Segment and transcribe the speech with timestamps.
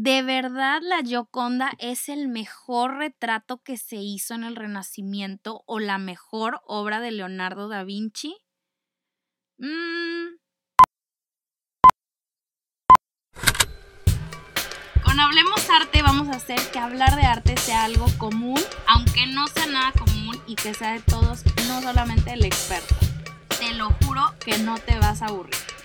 [0.00, 5.80] ¿De verdad la Gioconda es el mejor retrato que se hizo en el Renacimiento o
[5.80, 8.36] la mejor obra de Leonardo da Vinci?
[9.58, 10.36] Mm.
[15.02, 19.48] Con Hablemos Arte vamos a hacer que hablar de arte sea algo común, aunque no
[19.48, 22.94] sea nada común y que sea de todos, no solamente el experto.
[23.58, 25.77] Te lo juro que no te vas a aburrir.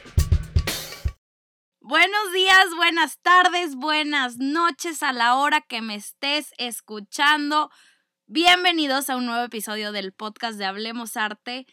[1.85, 7.71] Buenos días, buenas tardes, buenas noches a la hora que me estés escuchando.
[8.25, 11.67] Bienvenidos a un nuevo episodio del podcast de Hablemos Arte.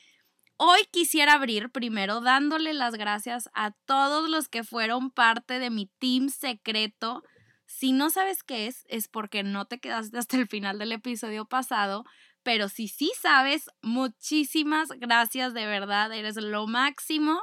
[0.57, 5.87] Hoy quisiera abrir primero dándole las gracias a todos los que fueron parte de mi
[6.01, 7.23] team secreto.
[7.67, 11.45] Si no sabes qué es, es porque no te quedaste hasta el final del episodio
[11.45, 12.05] pasado,
[12.43, 17.41] pero si sí sabes, muchísimas gracias de verdad, eres lo máximo.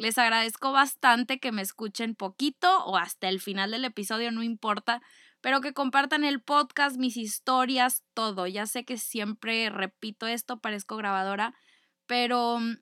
[0.00, 5.02] Les agradezco bastante que me escuchen poquito o hasta el final del episodio, no importa,
[5.42, 8.46] pero que compartan el podcast, mis historias, todo.
[8.46, 11.54] Ya sé que siempre repito esto, parezco grabadora,
[12.06, 12.78] pero mm,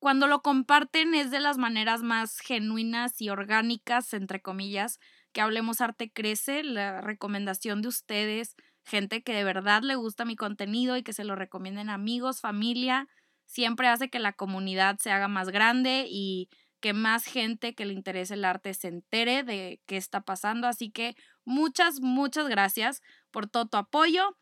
[0.00, 4.98] cuando lo comparten es de las maneras más genuinas y orgánicas, entre comillas,
[5.30, 10.34] que Hablemos Arte crece, la recomendación de ustedes, gente que de verdad le gusta mi
[10.34, 13.06] contenido y que se lo recomienden amigos, familia,
[13.46, 17.92] siempre hace que la comunidad se haga más grande y que más gente que le
[17.94, 20.66] interese el arte se entere de qué está pasando.
[20.68, 24.36] Así que muchas, muchas gracias por todo tu apoyo.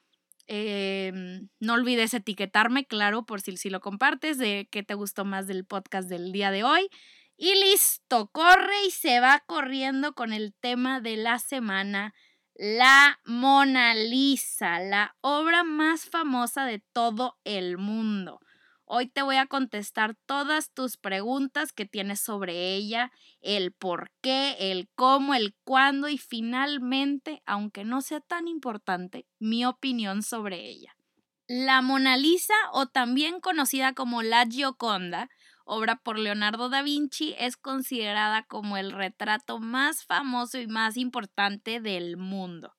[0.47, 5.47] Em, no olvides etiquetarme, claro, por si, si lo compartes, de qué te gustó más
[5.47, 6.89] del podcast del día de hoy.
[7.37, 12.15] Y listo, corre y se va corriendo con el tema de la semana,
[12.55, 18.39] la Mona Lisa, la obra más famosa de todo el mundo.
[18.87, 24.57] Hoy te voy a contestar todas tus preguntas que tienes sobre ella, el por qué,
[24.59, 30.95] el cómo, el cuándo y finalmente, aunque no sea tan importante, mi opinión sobre ella.
[31.47, 35.31] La Mona Lisa, o también conocida como la Gioconda,
[35.65, 41.81] obra por Leonardo da Vinci, es considerada como el retrato más famoso y más importante
[41.81, 42.75] del mundo.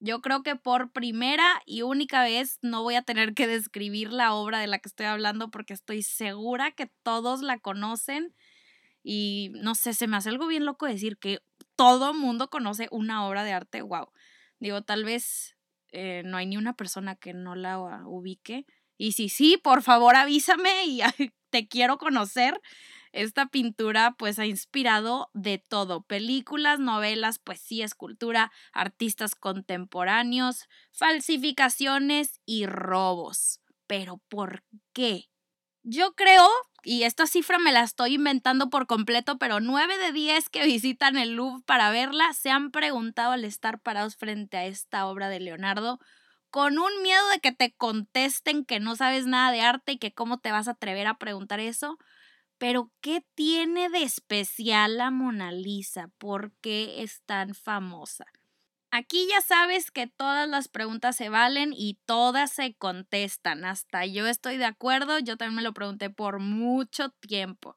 [0.00, 4.32] Yo creo que por primera y única vez no voy a tener que describir la
[4.32, 8.34] obra de la que estoy hablando porque estoy segura que todos la conocen
[9.02, 11.40] y no sé, se me hace algo bien loco decir que
[11.76, 14.12] todo mundo conoce una obra de arte, wow.
[14.60, 15.56] Digo, tal vez
[15.92, 18.66] eh, no hay ni una persona que no la ubique.
[18.98, 21.00] Y si sí, por favor avísame y
[21.50, 22.60] te quiero conocer
[23.12, 32.66] esta pintura pues ha inspirado de todo, películas, novelas, poesía, escultura, artistas contemporáneos, falsificaciones y
[32.66, 33.60] robos.
[33.86, 35.28] Pero ¿por qué?
[35.82, 36.46] Yo creo,
[36.84, 41.16] y esta cifra me la estoy inventando por completo, pero 9 de 10 que visitan
[41.16, 45.40] el Louvre para verla se han preguntado al estar parados frente a esta obra de
[45.40, 45.98] Leonardo
[46.50, 50.12] con un miedo de que te contesten que no sabes nada de arte y que
[50.14, 51.98] cómo te vas a atrever a preguntar eso.
[52.58, 56.10] Pero, ¿qué tiene de especial la Mona Lisa?
[56.18, 58.26] ¿Por qué es tan famosa?
[58.90, 63.64] Aquí ya sabes que todas las preguntas se valen y todas se contestan.
[63.64, 67.76] Hasta yo estoy de acuerdo, yo también me lo pregunté por mucho tiempo.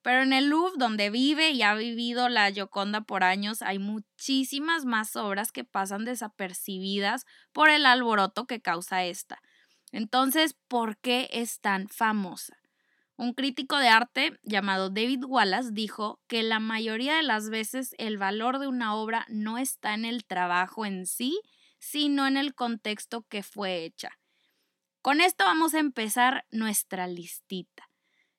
[0.00, 4.84] Pero en el Louvre, donde vive y ha vivido la Gioconda por años, hay muchísimas
[4.84, 9.42] más obras que pasan desapercibidas por el alboroto que causa esta.
[9.92, 12.56] Entonces, ¿por qué es tan famosa?
[13.16, 18.18] Un crítico de arte llamado David Wallace dijo que la mayoría de las veces el
[18.18, 21.40] valor de una obra no está en el trabajo en sí,
[21.78, 24.10] sino en el contexto que fue hecha.
[25.00, 27.88] Con esto vamos a empezar nuestra listita.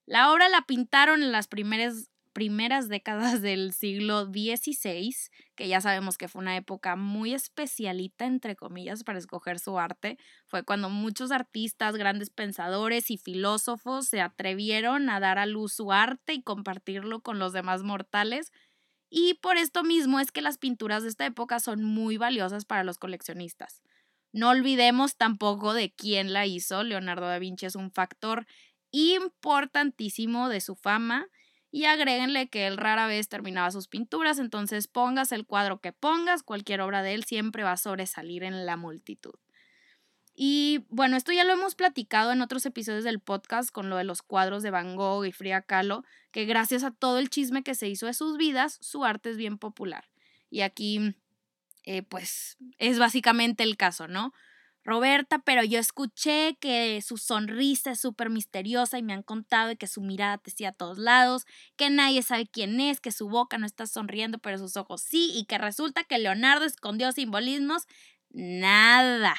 [0.06, 5.16] La obra la pintaron en las primeras primeras décadas del siglo XVI,
[5.56, 10.18] que ya sabemos que fue una época muy especialita, entre comillas, para escoger su arte,
[10.46, 15.94] fue cuando muchos artistas, grandes pensadores y filósofos se atrevieron a dar a luz su
[15.94, 18.52] arte y compartirlo con los demás mortales.
[19.10, 22.84] Y por esto mismo es que las pinturas de esta época son muy valiosas para
[22.84, 23.82] los coleccionistas.
[24.34, 26.84] No olvidemos tampoco de quién la hizo.
[26.84, 28.46] Leonardo da Vinci es un factor
[28.92, 31.30] importantísimo de su fama
[31.76, 36.42] y agréguenle que él rara vez terminaba sus pinturas, entonces pongas el cuadro que pongas,
[36.42, 39.34] cualquier obra de él siempre va a sobresalir en la multitud.
[40.34, 44.06] Y bueno, esto ya lo hemos platicado en otros episodios del podcast con lo de
[44.06, 47.76] los cuadros de Van Gogh y Frida Kahlo, que gracias a todo el chisme que
[47.76, 50.06] se hizo de sus vidas, su arte es bien popular.
[50.50, 51.18] Y aquí,
[51.84, 54.32] eh, pues, es básicamente el caso, ¿no?
[54.86, 59.88] Roberta, pero yo escuché que su sonrisa es súper misteriosa y me han contado que
[59.88, 63.58] su mirada te sigue a todos lados, que nadie sabe quién es, que su boca
[63.58, 67.88] no está sonriendo, pero sus ojos sí, y que resulta que Leonardo escondió simbolismos.
[68.30, 69.36] Nada.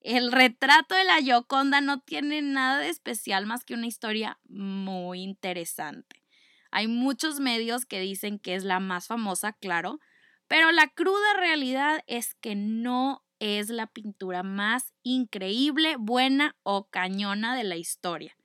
[0.00, 5.22] El retrato de la Gioconda no tiene nada de especial más que una historia muy
[5.22, 6.22] interesante.
[6.70, 9.98] Hay muchos medios que dicen que es la más famosa, claro,
[10.46, 17.56] pero la cruda realidad es que no es la pintura más increíble, buena o cañona
[17.56, 18.36] de la historia.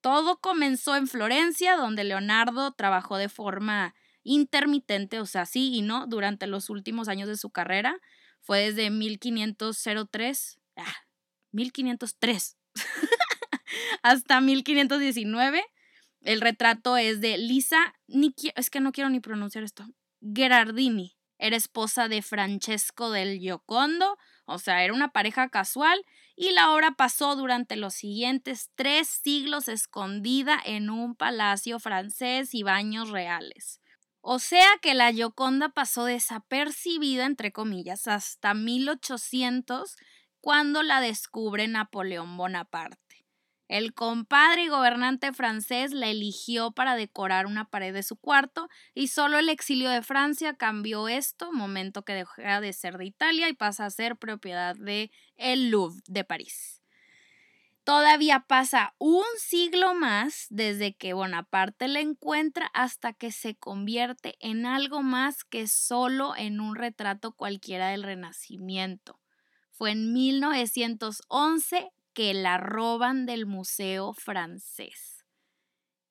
[0.00, 6.06] Todo comenzó en Florencia, donde Leonardo trabajó de forma intermitente, o sea, sí y no,
[6.06, 7.98] durante los últimos años de su carrera.
[8.40, 10.94] Fue desde 1503, ah,
[11.52, 12.56] 1503
[14.02, 15.64] hasta 1519.
[16.20, 17.94] El retrato es de Lisa,
[18.56, 19.86] es que no quiero ni pronunciar esto,
[20.20, 21.16] Gerardini.
[21.44, 26.02] Era esposa de Francesco del Giocondo, o sea, era una pareja casual,
[26.34, 32.62] y la obra pasó durante los siguientes tres siglos escondida en un palacio francés y
[32.62, 33.82] baños reales.
[34.22, 39.96] O sea que la Gioconda pasó desapercibida, entre comillas, hasta 1800,
[40.40, 43.03] cuando la descubre Napoleón Bonaparte.
[43.66, 49.08] El compadre y gobernante francés la eligió para decorar una pared de su cuarto y
[49.08, 53.54] solo el exilio de Francia cambió esto, momento que deja de ser de Italia y
[53.54, 56.82] pasa a ser propiedad de el Louvre de París.
[57.84, 64.64] Todavía pasa un siglo más desde que Bonaparte la encuentra hasta que se convierte en
[64.64, 69.20] algo más que solo en un retrato cualquiera del Renacimiento.
[69.70, 75.24] Fue en 1911 que la roban del Museo francés.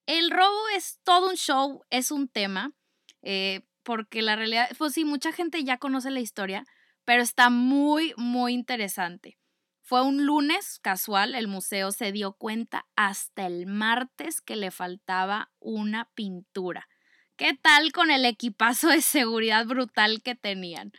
[0.06, 2.74] El robo es todo un show, es un tema,
[3.22, 6.66] eh, porque la realidad, pues sí, mucha gente ya conoce la historia,
[7.06, 9.38] pero está muy, muy interesante.
[9.82, 15.52] Fue un lunes casual, el museo se dio cuenta hasta el martes que le faltaba
[15.60, 16.88] una pintura.
[17.36, 20.92] ¿Qué tal con el equipazo de seguridad brutal que tenían?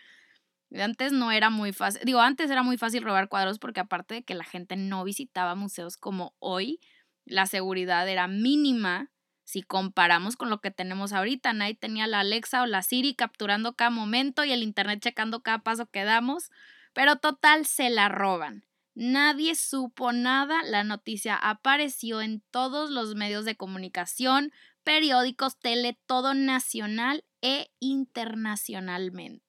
[0.80, 4.24] Antes no era muy fácil, digo, antes era muy fácil robar cuadros porque aparte de
[4.24, 6.80] que la gente no visitaba museos como hoy,
[7.24, 9.10] la seguridad era mínima
[9.44, 11.52] si comparamos con lo que tenemos ahorita.
[11.52, 15.58] Nadie tenía la Alexa o la Siri capturando cada momento y el Internet checando cada
[15.58, 16.50] paso que damos,
[16.92, 18.64] pero total se la roban.
[18.94, 24.52] Nadie supo nada, la noticia apareció en todos los medios de comunicación,
[24.84, 29.43] periódicos, tele, todo nacional e internacionalmente.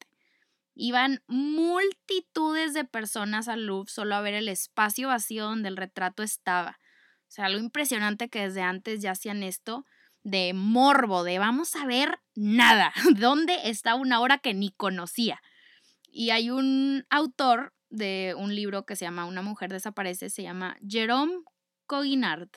[0.76, 6.22] Iban multitudes de personas al Louvre solo a ver el espacio vacío donde el retrato
[6.22, 6.80] estaba.
[7.28, 9.86] O sea, algo impresionante que desde antes ya hacían esto
[10.24, 15.42] de morbo, de vamos a ver nada, dónde está una obra que ni conocía.
[16.12, 20.78] Y hay un autor de un libro que se llama Una mujer desaparece, se llama
[20.86, 21.44] Jerome
[21.86, 22.50] Coguinard.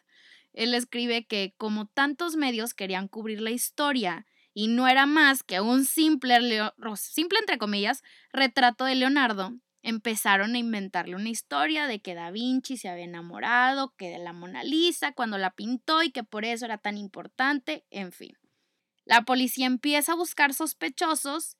[0.52, 4.26] Él escribe que como tantos medios querían cubrir la historia
[4.58, 6.36] y no era más que un simple,
[6.96, 8.02] simple entre comillas,
[8.32, 9.52] retrato de Leonardo,
[9.82, 14.32] empezaron a inventarle una historia de que Da Vinci se había enamorado, que de la
[14.32, 18.36] Mona Lisa cuando la pintó y que por eso era tan importante, en fin.
[19.04, 21.56] La policía empieza a buscar sospechosos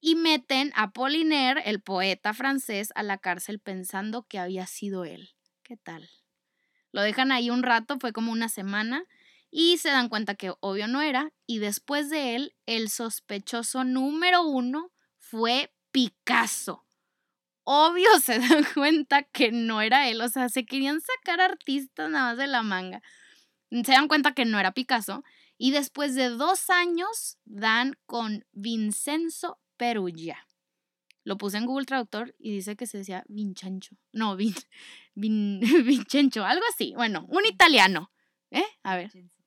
[0.00, 5.34] y meten a Apollinaire, el poeta francés, a la cárcel pensando que había sido él.
[5.62, 6.08] ¿Qué tal?
[6.92, 9.04] Lo dejan ahí un rato, fue como una semana,
[9.50, 14.42] y se dan cuenta que obvio no era y después de él el sospechoso número
[14.42, 16.84] uno fue Picasso.
[17.64, 22.30] Obvio se dan cuenta que no era él, o sea, se querían sacar artistas nada
[22.30, 23.02] más de la manga.
[23.70, 25.22] Se dan cuenta que no era Picasso
[25.58, 30.46] y después de dos años dan con Vincenzo Perugia.
[31.24, 33.96] Lo puse en Google Traductor y dice que se decía Vincenzo.
[34.12, 34.54] No, Vin,
[35.14, 35.60] Vin,
[36.42, 36.94] algo así.
[36.96, 38.10] Bueno, un italiano.
[38.50, 38.64] ¿Eh?
[38.82, 39.10] A ver.
[39.12, 39.37] Vincenzo,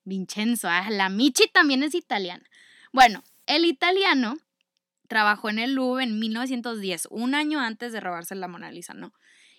[0.64, 2.44] ah, la Michi también es italiana.
[2.92, 4.36] Bueno, el italiano
[5.08, 9.14] trabajó en el Louvre en 1910, un año antes de robarse la Mona Lisa, ¿no?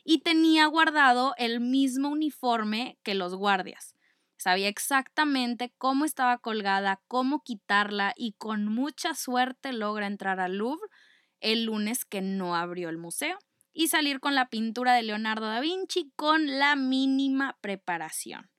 [0.04, 3.94] Y tenía guardado el mismo uniforme que los guardias.
[4.37, 10.88] Sabía exactamente cómo estaba colgada, cómo quitarla y con mucha suerte logra entrar al Louvre
[11.40, 13.38] el lunes que no abrió el museo
[13.72, 18.50] y salir con la pintura de Leonardo da Vinci con la mínima preparación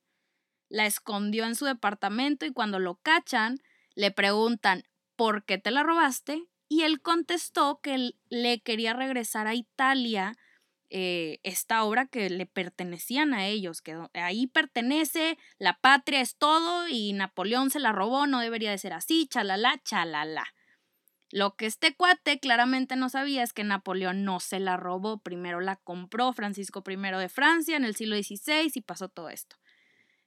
[0.74, 3.60] la escondió en su departamento y cuando lo cachan,
[3.94, 4.82] le preguntan,
[5.14, 6.48] ¿por qué te la robaste?
[6.68, 10.36] Y él contestó que le quería regresar a Italia
[10.90, 16.88] eh, esta obra que le pertenecían a ellos, que ahí pertenece, la patria es todo
[16.88, 20.44] y Napoleón se la robó, no debería de ser así, chalala, chalala.
[21.30, 25.60] Lo que este cuate claramente no sabía es que Napoleón no se la robó, primero
[25.60, 29.56] la compró Francisco I de Francia en el siglo XVI y pasó todo esto.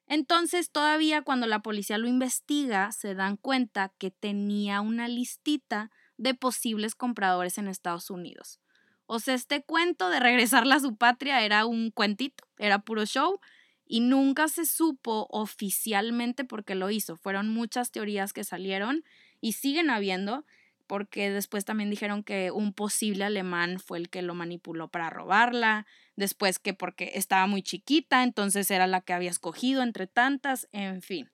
[0.07, 6.33] Entonces, todavía cuando la policía lo investiga, se dan cuenta que tenía una listita de
[6.33, 8.59] posibles compradores en Estados Unidos.
[9.05, 13.39] O sea, este cuento de regresarla a su patria era un cuentito, era puro show
[13.85, 17.15] y nunca se supo oficialmente por qué lo hizo.
[17.15, 19.03] Fueron muchas teorías que salieron
[19.39, 20.45] y siguen habiendo,
[20.87, 25.85] porque después también dijeron que un posible alemán fue el que lo manipuló para robarla,
[26.15, 31.01] después que porque estaba muy chiquita, entonces era la que había escogido entre tantas, en
[31.01, 31.29] fin.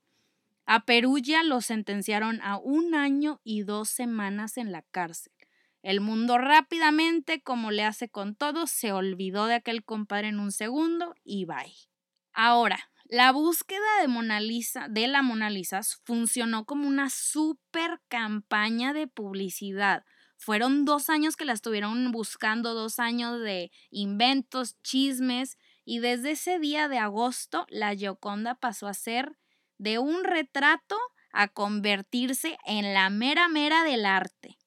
[0.66, 5.34] A Perugia lo sentenciaron a un año y dos semanas en la cárcel.
[5.82, 10.54] El mundo rápidamente, como le hace con todo, se olvidó de aquel compadre en un
[10.54, 11.74] segundo y bye.
[12.32, 18.94] Ahora, la búsqueda de Mona Lisa, de la Mona Lisa, funcionó como una super campaña
[18.94, 20.04] de publicidad.
[20.38, 26.60] Fueron dos años que la estuvieron buscando, dos años de inventos, chismes, y desde ese
[26.60, 29.38] día de agosto, la Gioconda pasó a ser
[29.78, 30.98] de un retrato
[31.34, 34.58] a convertirse en la mera mera del arte.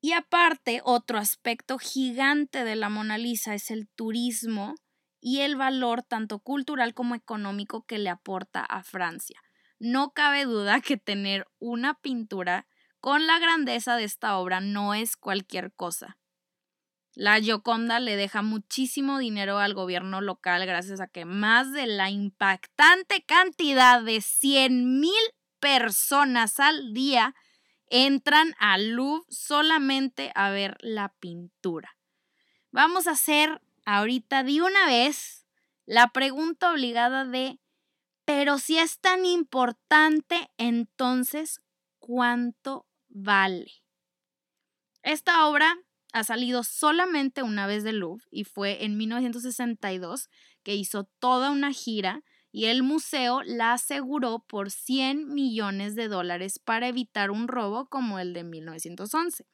[0.00, 4.74] Y aparte, otro aspecto gigante de la Mona Lisa es el turismo
[5.20, 9.40] y el valor tanto cultural como económico que le aporta a Francia.
[9.78, 12.66] No cabe duda que tener una pintura
[13.00, 16.18] con la grandeza de esta obra no es cualquier cosa.
[17.14, 22.10] La Gioconda le deja muchísimo dinero al gobierno local gracias a que más de la
[22.10, 25.22] impactante cantidad de 100 mil
[25.58, 27.34] personas al día
[27.88, 31.96] entran al Louvre solamente a ver la pintura.
[32.70, 35.46] Vamos a hacer ahorita de una vez
[35.86, 37.60] la pregunta obligada de,
[38.26, 41.60] pero si es tan importante, entonces,
[41.98, 43.70] ¿cuánto vale?
[45.02, 45.78] Esta obra
[46.12, 50.28] ha salido solamente una vez del Louvre y fue en 1962
[50.64, 56.58] que hizo toda una gira y el museo la aseguró por 100 millones de dólares
[56.58, 59.46] para evitar un robo como el de 1911.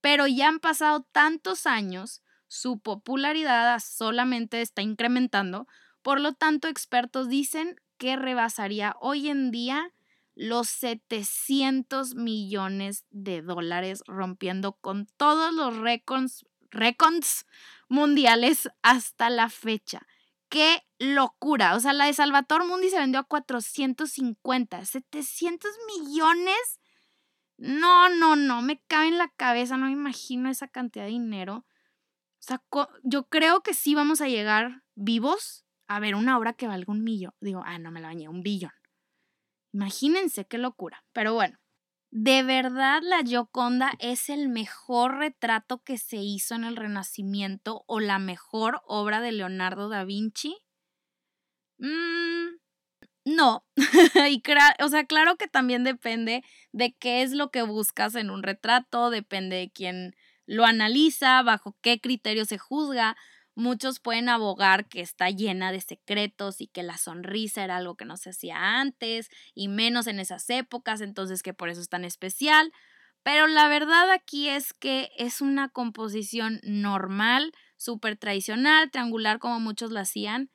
[0.00, 5.66] Pero ya han pasado tantos años su popularidad solamente está incrementando,
[6.02, 9.92] por lo tanto expertos dicen que rebasaría hoy en día
[10.36, 17.46] los 700 millones de dólares, rompiendo con todos los récords,
[17.88, 20.06] mundiales hasta la fecha.
[20.48, 21.74] ¡Qué locura!
[21.74, 26.80] O sea, la de Salvatore Mundi se vendió a 450, 700 millones.
[27.56, 31.65] No, no, no, me cabe en la cabeza, no me imagino esa cantidad de dinero.
[32.46, 32.62] Sea,
[33.02, 37.02] yo creo que sí vamos a llegar vivos a ver una obra que valga un
[37.02, 37.32] millón.
[37.40, 38.70] Digo, ah, no me la bañé, un billón.
[39.72, 41.04] Imagínense qué locura.
[41.12, 41.58] Pero bueno,
[42.12, 47.98] ¿de verdad la Gioconda es el mejor retrato que se hizo en el Renacimiento o
[47.98, 50.56] la mejor obra de Leonardo da Vinci?
[51.78, 52.58] Mm,
[53.24, 53.66] no.
[54.30, 54.40] y
[54.84, 59.10] o sea, claro que también depende de qué es lo que buscas en un retrato,
[59.10, 60.14] depende de quién
[60.46, 63.16] lo analiza, bajo qué criterio se juzga.
[63.54, 68.04] Muchos pueden abogar que está llena de secretos y que la sonrisa era algo que
[68.04, 72.04] no se hacía antes y menos en esas épocas, entonces que por eso es tan
[72.04, 72.72] especial.
[73.22, 79.90] Pero la verdad aquí es que es una composición normal, súper tradicional, triangular como muchos
[79.90, 80.50] la hacían.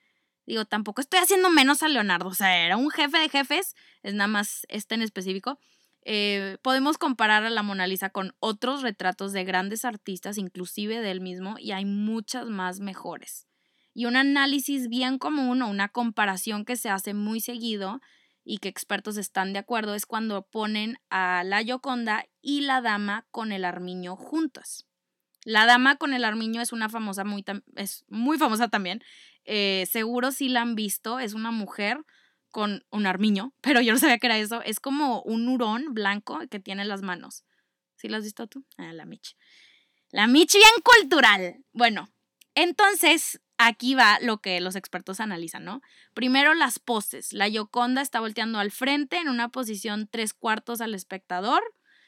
[0.46, 4.14] Digo, tampoco estoy haciendo menos a Leonardo, o sea, era un jefe de jefes, es
[4.14, 5.60] nada más este en específico,
[6.04, 11.22] eh, podemos comparar a la Mona Lisa con otros retratos de grandes artistas, inclusive del
[11.22, 13.48] mismo, y hay muchas más mejores.
[13.94, 18.00] Y un análisis bien común o una comparación que se hace muy seguido
[18.44, 23.28] y que expertos están de acuerdo es cuando ponen a la Gioconda y la dama
[23.30, 24.88] con el armiño juntos.
[25.44, 27.44] La dama con el armiño es una famosa, muy,
[27.76, 29.04] es muy famosa también.
[29.44, 32.00] Eh, seguro si la han visto, es una mujer
[32.52, 34.62] con un armiño, pero yo no sabía que era eso.
[34.62, 37.46] Es como un hurón blanco que tiene las manos.
[37.96, 38.66] ¿Sí lo has visto tú?
[38.78, 39.36] Ah, la Mitch.
[40.10, 41.64] La Mitch bien cultural.
[41.72, 42.10] Bueno,
[42.56, 45.82] entonces aquí va lo que los expertos analizan, ¿no?
[46.14, 47.32] Primero las poses.
[47.32, 51.62] La Yoconda está volteando al frente en una posición tres cuartos al espectador.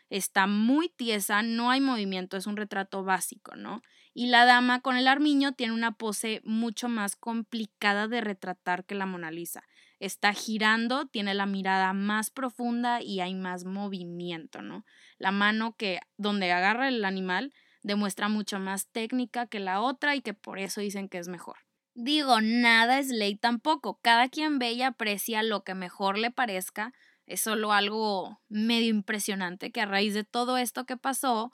[0.09, 3.81] Está muy tiesa, no hay movimiento, es un retrato básico, ¿no?
[4.13, 8.95] Y la dama con el armiño tiene una pose mucho más complicada de retratar que
[8.95, 9.63] la Mona Lisa
[10.05, 14.85] está girando, tiene la mirada más profunda y hay más movimiento, ¿no?
[15.17, 20.21] La mano que donde agarra el animal demuestra mucho más técnica que la otra y
[20.21, 21.57] que por eso dicen que es mejor.
[21.95, 26.91] Digo, nada es ley tampoco, cada quien ve y aprecia lo que mejor le parezca,
[27.25, 31.53] es solo algo medio impresionante que a raíz de todo esto que pasó,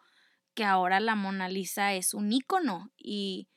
[0.55, 3.47] que ahora la Mona Lisa es un ícono y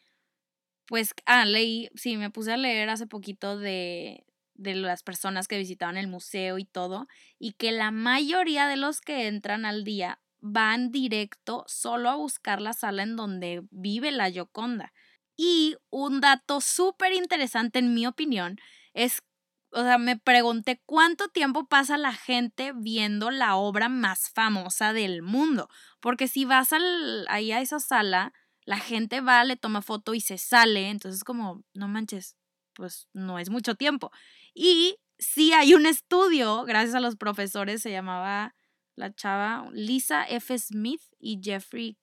[0.87, 4.27] pues, ah, leí, sí, me puse a leer hace poquito de,
[4.63, 7.07] de las personas que visitaban el museo y todo,
[7.39, 12.61] y que la mayoría de los que entran al día van directo solo a buscar
[12.61, 14.93] la sala en donde vive la Yoconda.
[15.37, 18.59] Y un dato súper interesante en mi opinión
[18.93, 19.23] es,
[19.71, 25.23] o sea, me pregunté cuánto tiempo pasa la gente viendo la obra más famosa del
[25.23, 25.69] mundo,
[26.01, 28.33] porque si vas al, ahí a esa sala,
[28.65, 32.37] la gente va, le toma foto y se sale, entonces como, no manches,
[32.75, 34.11] pues no es mucho tiempo.
[34.55, 38.55] Y sí hay un estudio, gracias a los profesores, se llamaba
[38.95, 40.59] la chava Lisa F.
[40.59, 41.97] Smith y Jeffrey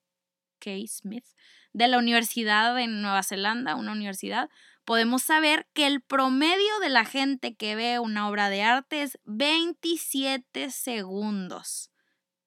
[0.59, 0.71] K.
[0.87, 1.25] Smith
[1.73, 4.49] de la Universidad de Nueva Zelanda, una universidad,
[4.85, 9.19] podemos saber que el promedio de la gente que ve una obra de arte es
[9.25, 11.91] 27 segundos.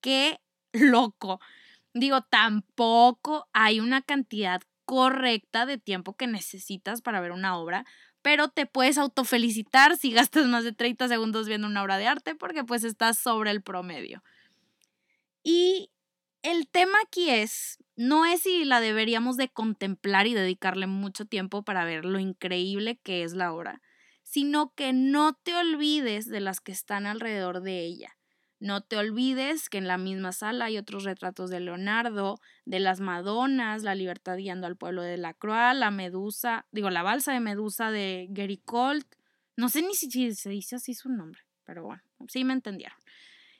[0.00, 0.40] ¡Qué
[0.72, 1.40] loco!
[1.94, 7.84] Digo, tampoco hay una cantidad correcta de tiempo que necesitas para ver una obra,
[8.22, 12.34] pero te puedes autofelicitar si gastas más de 30 segundos viendo una obra de arte
[12.34, 14.22] porque pues estás sobre el promedio.
[15.42, 15.90] Y
[16.42, 21.62] el tema aquí es, no es si la deberíamos de contemplar y dedicarle mucho tiempo
[21.62, 23.82] para ver lo increíble que es la obra,
[24.22, 28.16] sino que no te olvides de las que están alrededor de ella.
[28.62, 33.00] No te olvides que en la misma sala hay otros retratos de Leonardo, de las
[33.00, 37.40] Madonas, la libertad guiando al pueblo de la Croix, la Medusa, digo, la balsa de
[37.40, 39.16] Medusa de Gary Colt.
[39.56, 42.96] No sé ni si se dice así su nombre, pero bueno, sí me entendieron.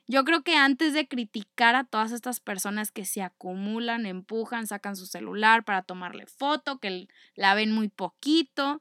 [0.07, 4.95] Yo creo que antes de criticar a todas estas personas que se acumulan, empujan, sacan
[4.95, 8.81] su celular para tomarle foto, que la ven muy poquito,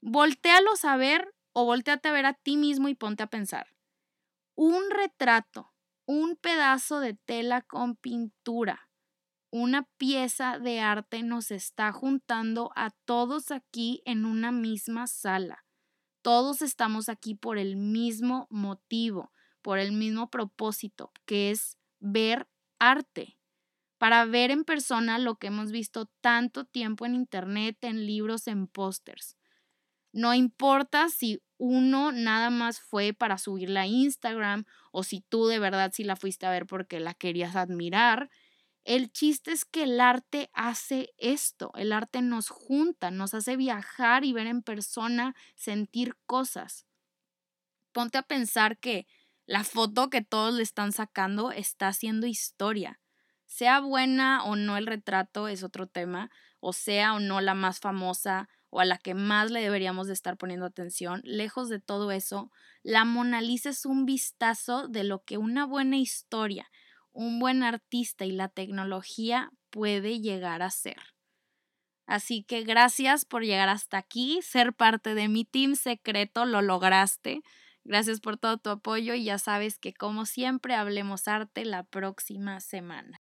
[0.00, 3.66] voltealos a ver o volteate a ver a ti mismo y ponte a pensar
[4.60, 5.72] un retrato,
[6.04, 8.90] un pedazo de tela con pintura,
[9.50, 15.64] una pieza de arte nos está juntando a todos aquí en una misma sala.
[16.20, 22.46] Todos estamos aquí por el mismo motivo, por el mismo propósito, que es ver
[22.78, 23.38] arte,
[23.96, 28.66] para ver en persona lo que hemos visto tanto tiempo en internet, en libros, en
[28.66, 29.38] pósters.
[30.12, 35.58] No importa si uno nada más fue para subirla a Instagram o si tú de
[35.58, 38.30] verdad sí la fuiste a ver porque la querías admirar.
[38.84, 44.24] El chiste es que el arte hace esto, el arte nos junta, nos hace viajar
[44.24, 46.86] y ver en persona, sentir cosas.
[47.92, 49.06] Ponte a pensar que
[49.44, 53.00] la foto que todos le están sacando está haciendo historia.
[53.44, 57.80] Sea buena o no el retrato es otro tema, o sea o no la más
[57.80, 62.12] famosa o a la que más le deberíamos de estar poniendo atención, lejos de todo
[62.12, 62.50] eso,
[62.82, 66.70] la Mona Lisa es un vistazo de lo que una buena historia,
[67.12, 70.98] un buen artista y la tecnología puede llegar a ser.
[72.06, 77.42] Así que gracias por llegar hasta aquí, ser parte de mi team secreto, lo lograste.
[77.84, 82.60] Gracias por todo tu apoyo y ya sabes que como siempre hablemos arte la próxima
[82.60, 83.20] semana.